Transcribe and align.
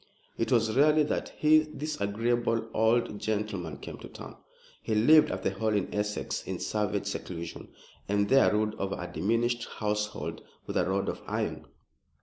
It 0.35 0.51
was 0.51 0.75
rarely 0.75 1.03
that 1.03 1.31
this 1.43 2.01
agreeable 2.01 2.67
old 2.73 3.19
gentleman 3.19 3.77
came 3.77 3.99
to 3.99 4.07
town. 4.07 4.35
He 4.81 4.95
lived 4.95 5.29
at 5.29 5.43
the 5.43 5.51
Hall 5.51 5.75
in 5.75 5.93
Essex 5.93 6.41
in 6.41 6.59
savage 6.59 7.05
seclusion, 7.05 7.67
and 8.09 8.27
there 8.27 8.51
ruled 8.51 8.73
over 8.79 8.95
a 8.99 9.05
diminished 9.05 9.67
household 9.77 10.41
with 10.65 10.75
a 10.75 10.89
rod 10.89 11.07
of 11.07 11.21
iron. 11.27 11.67